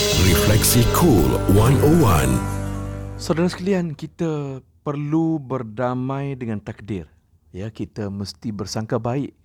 Refleksi 0.00 0.80
Cool 0.96 1.28
101. 1.52 3.20
Saudara 3.20 3.52
sekalian, 3.52 3.92
kita 3.92 4.64
perlu 4.80 5.36
berdamai 5.36 6.32
dengan 6.40 6.56
takdir. 6.56 7.04
Ya, 7.52 7.68
kita 7.68 8.08
mesti 8.08 8.48
bersangka 8.48 8.96
baik 8.96 9.36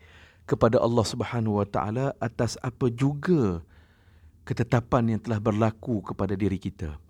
kepada 0.47 0.79
Allah 0.79 1.03
Subhanahu 1.03 1.59
Wa 1.59 1.67
Taala 1.67 2.15
atas 2.23 2.55
apa 2.63 2.87
juga 2.87 3.67
ketetapan 4.47 5.19
yang 5.19 5.21
telah 5.27 5.43
berlaku 5.43 5.99
kepada 5.99 6.39
diri 6.39 6.55
kita. 6.55 7.03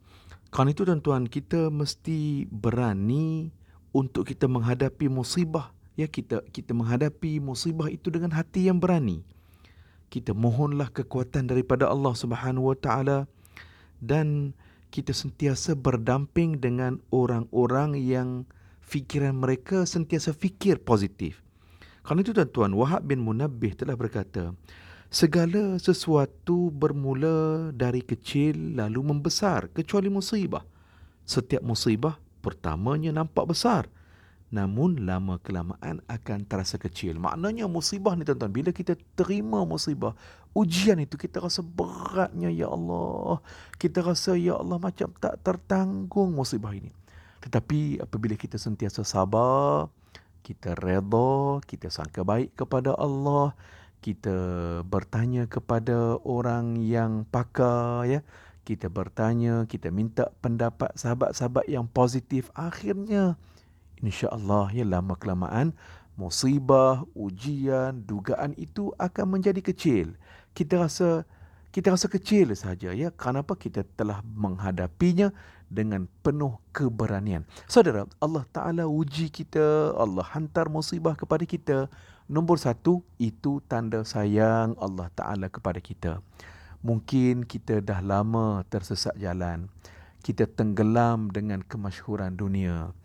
Kerana 0.50 0.74
itu 0.74 0.82
tuan-tuan, 0.82 1.30
kita 1.30 1.70
mesti 1.70 2.50
berani 2.50 3.54
untuk 3.94 4.26
kita 4.26 4.50
menghadapi 4.50 5.06
musibah. 5.06 5.70
Ya, 5.94 6.10
kita 6.10 6.42
kita 6.50 6.74
menghadapi 6.74 7.38
musibah 7.38 7.94
itu 7.94 8.10
dengan 8.10 8.34
hati 8.34 8.66
yang 8.74 8.82
berani. 8.82 9.22
Kita 10.10 10.34
mohonlah 10.34 10.90
kekuatan 10.90 11.46
daripada 11.46 11.86
Allah 11.86 12.18
Subhanahu 12.18 12.74
Wa 12.74 12.78
Taala 12.82 13.18
dan 14.00 14.56
kita 14.90 15.12
sentiasa 15.12 15.76
berdamping 15.76 16.60
dengan 16.64 17.04
orang-orang 17.12 18.00
yang 18.00 18.48
fikiran 18.80 19.36
mereka 19.36 19.84
sentiasa 19.84 20.32
fikir 20.32 20.80
positif. 20.80 21.44
Kerana 22.06 22.22
itu 22.22 22.32
tuan-tuan, 22.32 22.72
Wahab 22.78 23.10
bin 23.10 23.20
Munabbih 23.26 23.74
telah 23.76 23.98
berkata, 23.98 24.54
segala 25.10 25.82
sesuatu 25.82 26.70
bermula 26.70 27.74
dari 27.74 28.06
kecil 28.06 28.78
lalu 28.78 29.02
membesar 29.02 29.74
kecuali 29.74 30.08
musibah. 30.08 30.64
Setiap 31.26 31.66
musibah 31.66 32.22
pertamanya 32.46 33.10
nampak 33.10 33.50
besar 33.50 33.90
namun 34.56 35.04
lama 35.04 35.36
kelamaan 35.44 36.00
akan 36.08 36.48
terasa 36.48 36.80
kecil. 36.80 37.20
Maknanya 37.20 37.68
musibah 37.68 38.16
ni 38.16 38.24
tuan-tuan, 38.24 38.56
bila 38.56 38.72
kita 38.72 38.96
terima 39.20 39.68
musibah, 39.68 40.16
ujian 40.56 40.96
itu 41.04 41.20
kita 41.20 41.44
rasa 41.44 41.60
beratnya 41.60 42.48
ya 42.48 42.72
Allah. 42.72 43.44
Kita 43.76 44.00
rasa 44.00 44.40
ya 44.40 44.56
Allah 44.56 44.80
macam 44.80 45.12
tak 45.20 45.44
tertanggung 45.44 46.32
musibah 46.32 46.72
ini. 46.72 46.96
Tetapi 47.44 48.00
apabila 48.00 48.40
kita 48.40 48.56
sentiasa 48.56 49.04
sabar, 49.04 49.92
kita 50.40 50.80
redha, 50.80 51.60
kita 51.68 51.92
sangka 51.92 52.24
baik 52.24 52.56
kepada 52.56 52.96
Allah, 52.96 53.52
kita 54.00 54.38
bertanya 54.88 55.52
kepada 55.52 56.16
orang 56.24 56.80
yang 56.80 57.28
pakar 57.28 58.08
ya, 58.08 58.24
kita 58.64 58.88
bertanya, 58.88 59.68
kita 59.68 59.92
minta 59.92 60.32
pendapat 60.40 60.96
sahabat-sahabat 60.96 61.68
yang 61.68 61.86
positif, 61.92 62.48
akhirnya 62.56 63.36
insya-Allah 64.02 64.72
ya 64.74 64.84
lama 64.88 65.16
kelamaan 65.16 65.76
musibah, 66.16 67.04
ujian, 67.12 68.04
dugaan 68.08 68.56
itu 68.56 68.96
akan 68.96 69.40
menjadi 69.40 69.60
kecil. 69.60 70.16
Kita 70.56 70.88
rasa 70.88 71.28
kita 71.76 71.92
rasa 71.92 72.08
kecil 72.08 72.56
saja 72.56 72.96
ya. 72.96 73.12
Kenapa 73.12 73.60
kita 73.60 73.84
telah 74.00 74.24
menghadapinya 74.24 75.36
dengan 75.68 76.08
penuh 76.24 76.56
keberanian. 76.72 77.44
Saudara, 77.68 78.08
Allah 78.24 78.48
Taala 78.48 78.88
uji 78.88 79.28
kita, 79.28 79.92
Allah 79.98 80.24
hantar 80.24 80.72
musibah 80.72 81.20
kepada 81.20 81.44
kita. 81.44 81.92
Nombor 82.32 82.58
satu, 82.58 83.04
itu 83.20 83.60
tanda 83.68 84.02
sayang 84.08 84.74
Allah 84.80 85.12
Taala 85.14 85.52
kepada 85.52 85.84
kita. 85.84 86.24
Mungkin 86.80 87.44
kita 87.44 87.82
dah 87.82 88.00
lama 88.00 88.64
tersesat 88.72 89.18
jalan. 89.20 89.68
Kita 90.24 90.48
tenggelam 90.50 91.30
dengan 91.30 91.62
kemasyhuran 91.62 92.34
dunia 92.34 92.96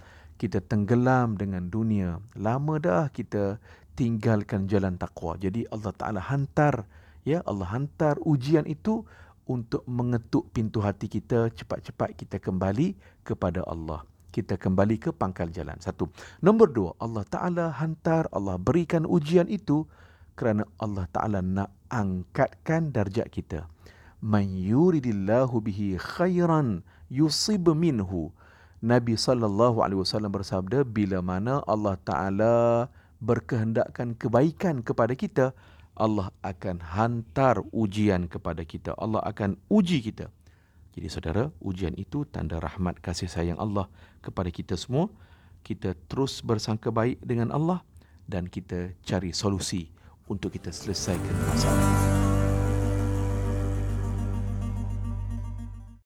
kita 0.41 0.65
tenggelam 0.65 1.37
dengan 1.37 1.69
dunia. 1.69 2.17
Lama 2.33 2.81
dah 2.81 3.13
kita 3.13 3.61
tinggalkan 3.93 4.65
jalan 4.65 4.97
takwa. 4.97 5.37
Jadi 5.37 5.69
Allah 5.69 5.93
Taala 5.93 6.21
hantar 6.25 6.89
ya 7.29 7.45
Allah 7.45 7.69
hantar 7.69 8.17
ujian 8.25 8.65
itu 8.65 9.05
untuk 9.51 9.83
mengetuk 9.91 10.47
pintu 10.55 10.79
hati 10.79 11.11
kita 11.11 11.51
cepat-cepat 11.51 12.15
kita 12.15 12.37
kembali 12.39 12.95
kepada 13.27 13.67
Allah. 13.67 14.07
Kita 14.31 14.55
kembali 14.55 15.03
ke 15.03 15.11
pangkal 15.11 15.51
jalan. 15.51 15.75
Satu. 15.83 16.07
Nombor 16.39 16.71
dua, 16.71 16.91
Allah 17.03 17.27
Ta'ala 17.27 17.75
hantar, 17.75 18.31
Allah 18.31 18.63
berikan 18.63 19.03
ujian 19.03 19.51
itu 19.51 19.91
kerana 20.39 20.63
Allah 20.79 21.11
Ta'ala 21.11 21.43
nak 21.43 21.75
angkatkan 21.91 22.95
darjat 22.95 23.27
kita. 23.27 23.67
Man 24.23 24.55
yuridillahu 24.55 25.59
bihi 25.59 25.99
khairan 25.99 26.87
yusib 27.11 27.75
minhu. 27.75 28.31
Nabi 28.81 29.13
sallallahu 29.13 29.85
alaihi 29.85 30.01
wasallam 30.01 30.33
bersabda 30.33 30.89
bila 30.89 31.21
mana 31.21 31.61
Allah 31.69 32.01
taala 32.01 32.89
berkehendakkan 33.21 34.17
kebaikan 34.17 34.81
kepada 34.81 35.13
kita 35.13 35.53
Allah 36.01 36.33
akan 36.41 36.81
hantar 36.81 37.61
ujian 37.77 38.25
kepada 38.25 38.65
kita. 38.65 38.97
Allah 38.97 39.21
akan 39.21 39.61
uji 39.69 40.01
kita. 40.01 40.33
Jadi 40.97 41.07
saudara 41.13 41.53
ujian 41.61 41.93
itu 42.01 42.25
tanda 42.25 42.57
rahmat 42.57 42.99
kasih 43.05 43.29
sayang 43.29 43.61
Allah 43.61 43.85
kepada 44.25 44.49
kita 44.49 44.81
semua. 44.81 45.13
Kita 45.61 45.93
terus 46.09 46.41
bersangka 46.41 46.89
baik 46.89 47.21
dengan 47.21 47.53
Allah 47.53 47.85
dan 48.25 48.49
kita 48.49 48.97
cari 49.05 49.37
solusi 49.37 49.93
untuk 50.25 50.57
kita 50.57 50.73
selesaikan 50.73 51.37
masalah 51.53 51.93